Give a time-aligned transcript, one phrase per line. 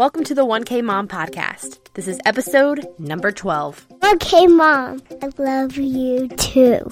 [0.00, 1.92] Welcome to the 1K Mom Podcast.
[1.92, 3.86] This is episode number 12.
[4.02, 5.02] Okay, Mom.
[5.20, 6.90] I love you too.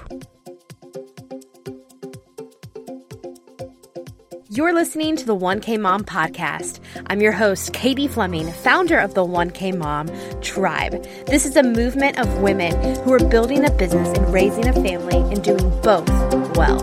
[4.51, 6.81] You're listening to the 1K Mom Podcast.
[7.07, 10.11] I'm your host, Katie Fleming, founder of the 1K Mom
[10.43, 11.03] Tribe.
[11.25, 15.17] This is a movement of women who are building a business and raising a family
[15.33, 16.11] and doing both
[16.59, 16.81] well.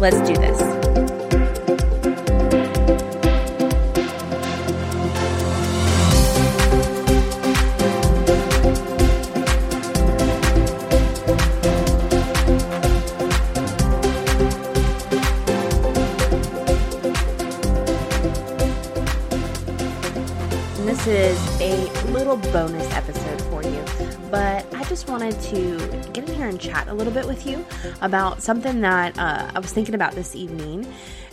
[0.00, 0.83] Let's do this.
[20.86, 23.82] This is a little bonus episode for you,
[24.30, 25.78] but I just wanted to
[26.12, 27.64] get in here and chat a little bit with you
[28.02, 30.86] about something that uh, I was thinking about this evening.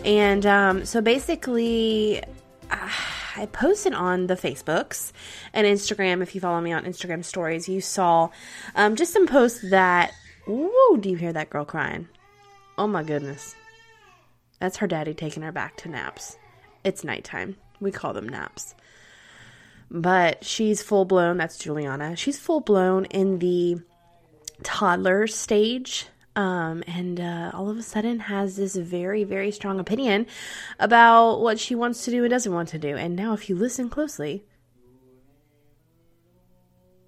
[0.05, 2.23] And um, so basically,
[2.69, 2.89] uh,
[3.35, 5.11] I posted on the Facebooks
[5.53, 6.21] and Instagram.
[6.21, 8.29] If you follow me on Instagram stories, you saw
[8.75, 10.13] um, just some posts that.
[10.47, 12.07] Whoa, do you hear that girl crying?
[12.77, 13.53] Oh my goodness.
[14.59, 16.37] That's her daddy taking her back to naps.
[16.85, 17.57] It's nighttime.
[17.81, 18.75] We call them naps
[19.91, 21.37] but she's full blown.
[21.37, 22.15] That's Juliana.
[22.15, 23.81] She's full blown in the
[24.63, 26.07] toddler stage.
[26.33, 30.27] Um, and uh, all of a sudden has this very, very strong opinion
[30.79, 32.95] about what she wants to do and doesn't want to do.
[32.95, 34.45] And now, if you listen closely,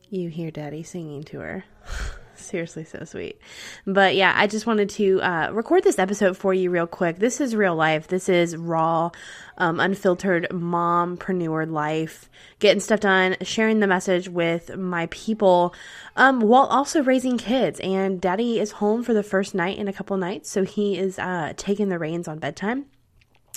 [0.09, 1.63] you hear Daddy singing to her.
[2.43, 3.39] seriously so sweet.
[3.85, 7.19] But yeah, I just wanted to uh, record this episode for you real quick.
[7.19, 8.07] This is real life.
[8.07, 9.11] This is raw,
[9.57, 12.29] um, unfiltered mompreneur life.
[12.59, 15.73] Getting stuff done, sharing the message with my people,
[16.15, 17.79] um, while also raising kids.
[17.79, 21.19] And Daddy is home for the first night in a couple nights, so he is
[21.19, 22.85] uh, taking the reins on bedtime.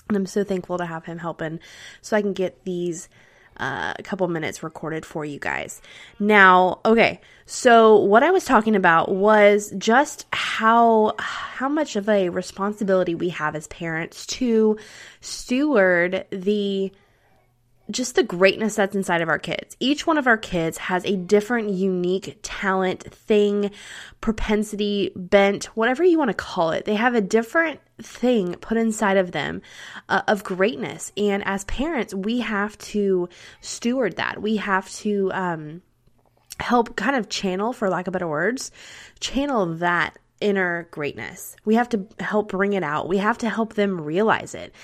[0.08, 1.60] And I'm so thankful to have him helping,
[2.00, 3.08] so I can get these
[3.58, 5.80] uh, a couple minutes recorded for you guys.
[6.18, 12.28] Now, okay, so what I was talking about was just how how much of a
[12.28, 14.78] responsibility we have as parents to
[15.20, 16.92] steward the
[17.90, 19.76] just the greatness that's inside of our kids.
[19.80, 23.70] Each one of our kids has a different, unique talent, thing,
[24.20, 26.84] propensity, bent, whatever you want to call it.
[26.84, 29.62] They have a different thing put inside of them
[30.08, 31.12] uh, of greatness.
[31.16, 33.28] And as parents, we have to
[33.60, 34.42] steward that.
[34.42, 35.82] We have to um,
[36.58, 38.70] help kind of channel, for lack of better words,
[39.20, 41.56] channel that inner greatness.
[41.64, 43.08] We have to help bring it out.
[43.08, 44.74] We have to help them realize it.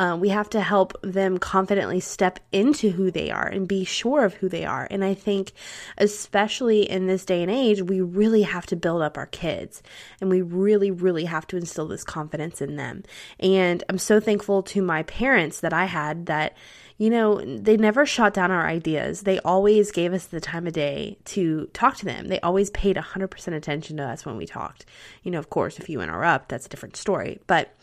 [0.00, 4.24] Uh, we have to help them confidently step into who they are and be sure
[4.24, 4.88] of who they are.
[4.90, 5.52] And I think,
[5.98, 9.82] especially in this day and age, we really have to build up our kids
[10.18, 13.02] and we really, really have to instill this confidence in them.
[13.40, 16.56] And I'm so thankful to my parents that I had that
[17.00, 19.22] you know, they never shot down our ideas.
[19.22, 22.28] They always gave us the time of day to talk to them.
[22.28, 24.84] They always paid 100% attention to us when we talked.
[25.22, 27.40] You know, of course, if you interrupt, that's a different story.
[27.46, 27.74] But,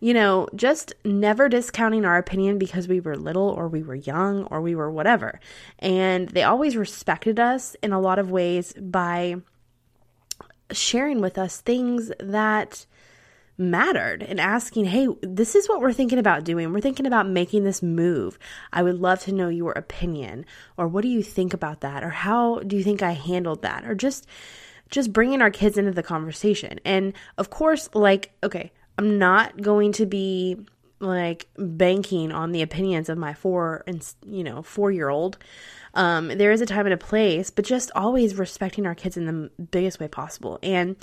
[0.00, 4.42] you know, just never discounting our opinion because we were little or we were young
[4.46, 5.38] or we were whatever.
[5.78, 9.36] And they always respected us in a lot of ways by
[10.72, 12.86] sharing with us things that
[13.56, 16.72] mattered and asking, Hey, this is what we're thinking about doing.
[16.72, 18.38] We're thinking about making this move.
[18.72, 20.44] I would love to know your opinion
[20.76, 22.02] or what do you think about that?
[22.02, 23.84] Or how do you think I handled that?
[23.84, 24.26] Or just,
[24.90, 26.80] just bringing our kids into the conversation.
[26.84, 30.58] And of course, like, okay, I'm not going to be
[31.00, 35.38] like banking on the opinions of my four and, you know, four year old.
[35.94, 39.26] Um, there is a time and a place, but just always respecting our kids in
[39.26, 40.58] the biggest way possible.
[40.62, 40.96] And,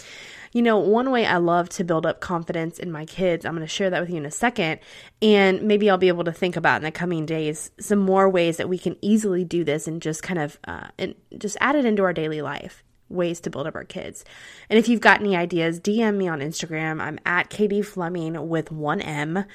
[0.52, 3.66] you know, one way I love to build up confidence in my kids, I'm going
[3.66, 4.82] to share that with you in a second.
[5.22, 8.58] And maybe I'll be able to think about in the coming days some more ways
[8.58, 11.86] that we can easily do this and just kind of, uh, and just add it
[11.86, 14.26] into our daily life ways to build up our kids.
[14.70, 17.02] And if you've got any ideas, DM me on Instagram.
[17.02, 19.46] I'm at Katie Fleming with one M, um,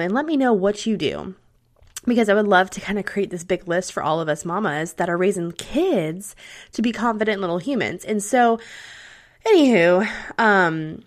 [0.00, 1.34] and let me know what you do
[2.06, 4.44] because I would love to kind of create this big list for all of us
[4.44, 6.34] mamas that are raising kids
[6.72, 8.04] to be confident little humans.
[8.04, 8.58] And so,
[9.46, 10.08] anywho,
[10.38, 11.02] um,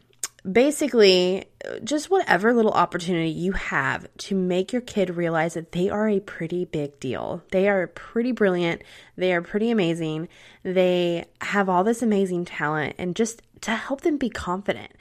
[0.49, 1.45] basically,
[1.83, 6.19] just whatever little opportunity you have to make your kid realize that they are a
[6.19, 7.43] pretty big deal.
[7.51, 8.81] They are pretty brilliant.
[9.15, 10.29] They are pretty amazing.
[10.63, 14.91] They have all this amazing talent, and just to help them be confident.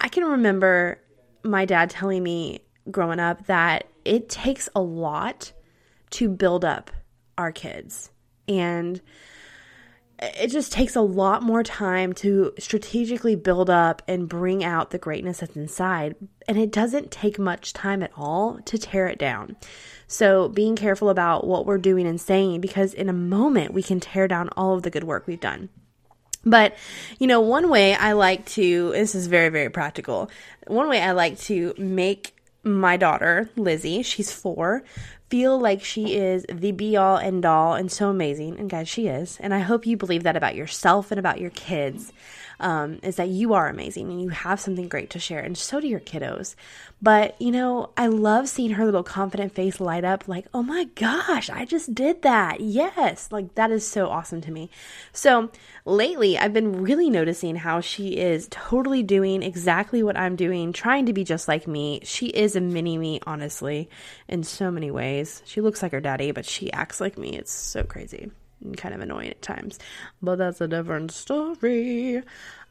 [0.00, 1.00] I can remember
[1.42, 2.60] my dad telling me
[2.90, 5.52] growing up that it takes a lot
[6.10, 6.90] to build up
[7.36, 8.10] our kids.
[8.48, 9.00] And
[10.18, 14.98] it just takes a lot more time to strategically build up and bring out the
[14.98, 16.16] greatness that's inside.
[16.48, 19.56] And it doesn't take much time at all to tear it down.
[20.06, 24.00] So, being careful about what we're doing and saying, because in a moment we can
[24.00, 25.68] tear down all of the good work we've done.
[26.44, 26.76] But,
[27.18, 30.30] you know, one way I like to, this is very, very practical.
[30.68, 34.84] One way I like to make my daughter, Lizzie, she's four,
[35.28, 38.58] feel like she is the be all and all and so amazing.
[38.58, 39.38] And guys, she is.
[39.40, 42.12] And I hope you believe that about yourself and about your kids
[42.60, 45.80] um, is that you are amazing and you have something great to share, and so
[45.80, 46.54] do your kiddos.
[47.02, 50.84] But, you know, I love seeing her little confident face light up like, oh my
[50.94, 52.60] gosh, I just did that.
[52.60, 53.28] Yes.
[53.30, 54.70] Like, that is so awesome to me.
[55.12, 55.50] So,
[55.84, 61.04] lately, I've been really noticing how she is totally doing exactly what I'm doing, trying
[61.06, 62.00] to be just like me.
[62.04, 63.90] She is a mini me, honestly,
[64.26, 65.15] in so many ways.
[65.44, 67.36] She looks like her daddy, but she acts like me.
[67.36, 68.30] It's so crazy
[68.62, 69.78] and kind of annoying at times.
[70.22, 72.22] But that's a different story.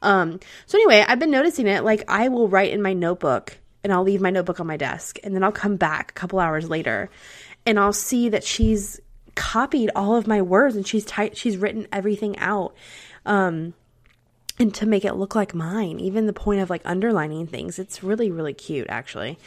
[0.01, 1.83] Um, so anyway, I've been noticing it.
[1.83, 5.19] Like I will write in my notebook and I'll leave my notebook on my desk
[5.23, 7.09] and then I'll come back a couple hours later
[7.65, 8.99] and I'll see that she's
[9.35, 12.75] copied all of my words and she's typed she's written everything out.
[13.25, 13.73] Um,
[14.57, 17.77] and to make it look like mine, even the point of like underlining things.
[17.77, 19.37] It's really, really cute actually.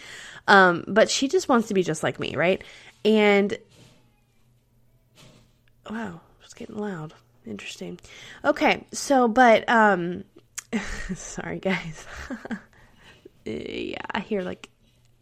[0.46, 2.62] Um, but she just wants to be just like me, right?
[3.04, 3.56] And
[5.90, 7.14] wow, it's getting loud.
[7.46, 7.98] Interesting.
[8.44, 10.24] Okay, so but um
[11.14, 12.06] sorry guys.
[13.44, 14.68] yeah, I hear like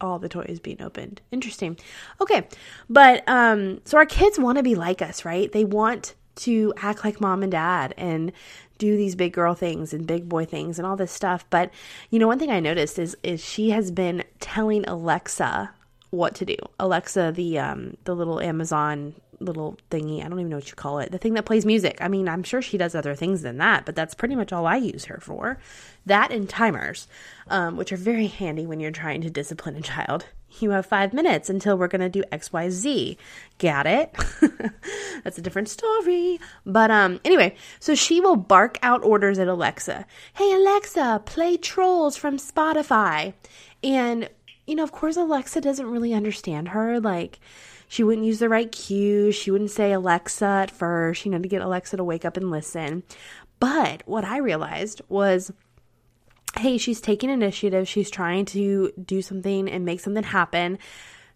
[0.01, 1.21] all the toys being opened.
[1.31, 1.79] Interesting.
[2.21, 2.49] Okay.
[2.89, 5.51] But um so our kids want to be like us, right?
[5.51, 8.33] They want to act like mom and dad and
[8.79, 11.47] do these big girl things and big boy things and all this stuff.
[11.49, 11.71] But
[12.11, 15.71] you know, one thing I noticed is is she has been telling Alexa
[16.11, 16.57] what to do.
[16.79, 20.25] Alexa, the um the little Amazon little thingy.
[20.25, 21.13] I don't even know what you call it.
[21.13, 21.99] The thing that plays music.
[22.01, 24.67] I mean, I'm sure she does other things than that, but that's pretty much all
[24.67, 25.59] I use her for.
[26.07, 27.09] That and timers,
[27.49, 30.27] um, which are very handy when you're trying to discipline a child.
[30.59, 33.17] You have five minutes until we're to do XYZ.
[33.59, 34.15] Got it?
[35.25, 36.41] that's a different story.
[36.65, 40.07] But um, anyway, so she will bark out orders at Alexa.
[40.35, 43.35] Hey, Alexa, play Trolls from Spotify.
[43.83, 44.31] And,
[44.67, 47.01] you know, of course, Alexa doesn't really understand her.
[47.01, 47.39] Like,
[47.89, 49.35] she wouldn't use the right cues.
[49.35, 52.51] She wouldn't say Alexa at first, you know, to get Alexa to wake up and
[52.51, 53.05] listen.
[53.61, 55.53] But what I realized was
[56.59, 57.87] hey, she's taking initiative.
[57.87, 60.79] She's trying to do something and make something happen.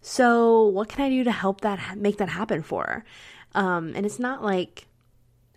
[0.01, 3.05] So, what can I do to help that make that happen for her?
[3.53, 4.87] Um, and it's not like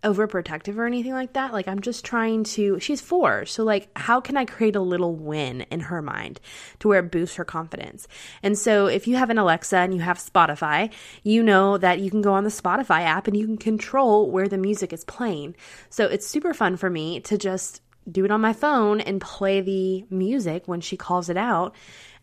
[0.04, 1.52] overprotective or anything like that.
[1.52, 3.46] Like I'm just trying to she's 4.
[3.46, 6.40] So like how can I create a little win in her mind
[6.80, 8.06] to where it boosts her confidence?
[8.42, 10.92] And so if you have an Alexa and you have Spotify,
[11.22, 14.48] you know that you can go on the Spotify app and you can control where
[14.48, 15.56] the music is playing.
[15.90, 17.80] So it's super fun for me to just
[18.10, 21.74] do it on my phone and play the music when she calls it out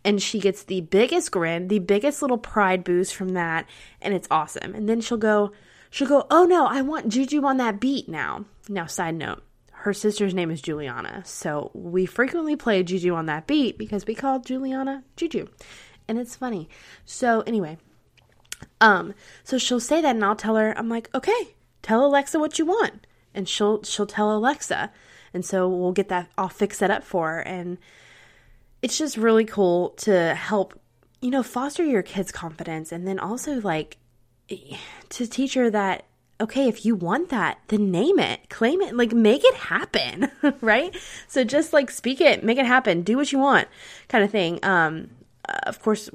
[0.03, 3.67] and she gets the biggest grin, the biggest little pride boost from that,
[4.01, 4.73] and it's awesome.
[4.73, 5.51] And then she'll go,
[5.91, 8.45] she'll go, Oh no, I want Juju on that beat now.
[8.67, 11.21] Now, side note, her sister's name is Juliana.
[11.25, 15.47] So we frequently play Juju on that beat because we call Juliana Juju.
[16.07, 16.69] And it's funny.
[17.05, 17.77] So anyway,
[18.79, 22.57] um, so she'll say that and I'll tell her, I'm like, okay, tell Alexa what
[22.57, 23.05] you want.
[23.33, 24.91] And she'll she'll tell Alexa.
[25.33, 27.39] And so we'll get that I'll fix that up for her.
[27.39, 27.77] And
[28.81, 30.79] it's just really cool to help,
[31.21, 33.97] you know, foster your kids' confidence and then also like
[35.09, 36.05] to teach her that
[36.41, 40.31] okay, if you want that, then name it, claim it, like make it happen,
[40.61, 40.95] right?
[41.27, 43.67] So just like speak it, make it happen, do what you want,
[44.07, 44.59] kind of thing.
[44.63, 45.11] Um,
[45.45, 46.09] of course,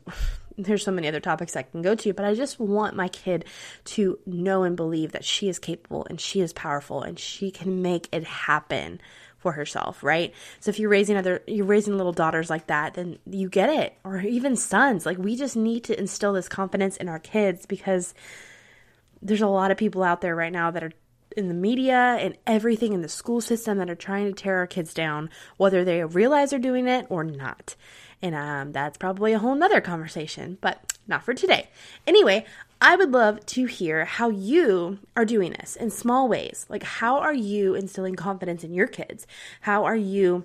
[0.56, 3.44] there's so many other topics I can go to, but I just want my kid
[3.84, 7.82] to know and believe that she is capable and she is powerful and she can
[7.82, 9.00] make it happen
[9.38, 10.34] for herself, right?
[10.60, 13.96] So if you're raising other you're raising little daughters like that, then you get it.
[14.02, 15.06] Or even sons.
[15.06, 18.14] Like we just need to instill this confidence in our kids because
[19.22, 20.92] there's a lot of people out there right now that are
[21.36, 24.66] in the media and everything in the school system that are trying to tear our
[24.66, 27.76] kids down, whether they realize they're doing it or not.
[28.22, 31.68] And um, that's probably a whole nother conversation, but not for today.
[32.06, 32.46] Anyway,
[32.80, 36.66] I would love to hear how you are doing this in small ways.
[36.68, 39.26] Like, how are you instilling confidence in your kids?
[39.62, 40.44] How are you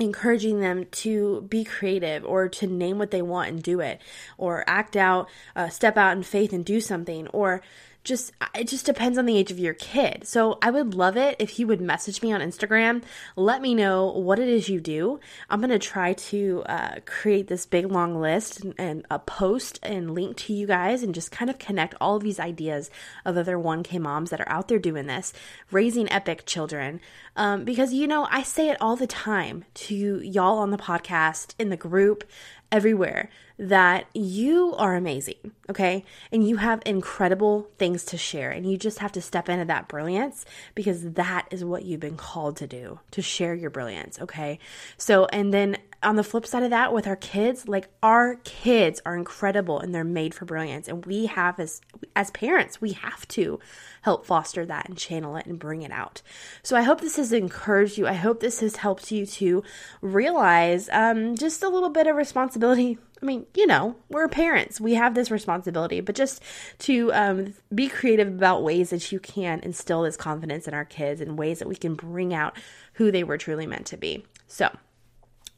[0.00, 4.00] encouraging them to be creative or to name what they want and do it
[4.36, 7.62] or act out uh, step out in faith and do something or
[8.04, 10.26] just it just depends on the age of your kid.
[10.26, 13.02] So I would love it if you would message me on Instagram.
[13.34, 15.20] Let me know what it is you do.
[15.50, 20.14] I'm gonna try to uh, create this big long list and, and, a post and
[20.14, 22.90] link to you guys and just kind of connect all of these ideas
[23.24, 25.32] of other 1K moms that are out there doing this,
[25.70, 27.00] raising epic children.
[27.36, 31.54] Um, because you know I say it all the time to y'all on the podcast
[31.58, 32.24] in the group
[32.70, 36.04] everywhere that you are amazing, okay?
[36.32, 39.88] And you have incredible things to share, and you just have to step into that
[39.88, 40.44] brilliance
[40.74, 44.58] because that is what you've been called to do to share your brilliance, okay?
[44.96, 49.00] So, and then on the flip side of that, with our kids, like our kids
[49.04, 51.80] are incredible and they're made for brilliance, and we have as
[52.14, 53.58] as parents, we have to
[54.02, 56.22] help foster that and channel it and bring it out.
[56.62, 58.06] So I hope this has encouraged you.
[58.06, 59.62] I hope this has helped you to
[60.02, 62.98] realize um, just a little bit of responsibility.
[63.22, 64.78] I mean, you know, we're parents.
[64.78, 66.42] We have this responsibility, but just
[66.80, 71.22] to um, be creative about ways that you can instill this confidence in our kids
[71.22, 72.54] and ways that we can bring out
[72.94, 74.26] who they were truly meant to be.
[74.46, 74.68] So,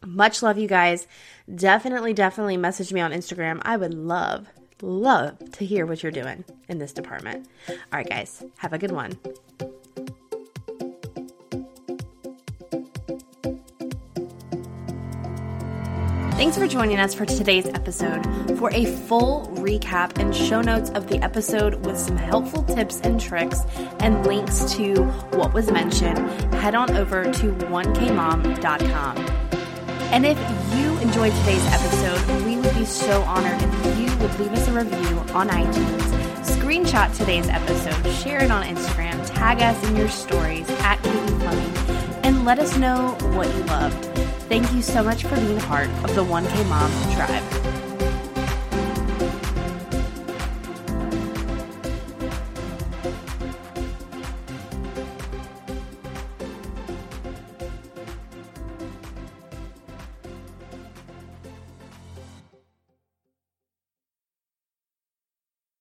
[0.05, 1.07] much love, you guys.
[1.53, 3.61] Definitely, definitely message me on Instagram.
[3.63, 4.49] I would love
[4.83, 7.49] love to hear what you're doing in this department.
[7.69, 9.19] All right, guys, have a good one.
[16.37, 18.23] Thanks for joining us for today's episode.
[18.59, 23.19] For a full recap and show notes of the episode with some helpful tips and
[23.19, 23.63] tricks
[24.01, 26.19] and links to what was mentioned,
[26.55, 29.46] head on over to 1kmom.com.
[30.13, 30.39] And if
[30.75, 34.73] you enjoyed today's episode, we would be so honored if you would leave us a
[34.73, 36.17] review on iTunes.
[36.43, 41.77] Screenshot today's episode, share it on Instagram, tag us in your stories at Katie Fleming,
[42.25, 44.05] and let us know what you loved.
[44.49, 47.86] Thank you so much for being part of the 1K Mom Tribe.